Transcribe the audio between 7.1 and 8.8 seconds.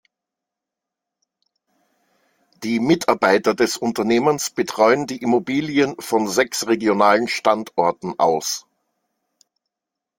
Standorten aus.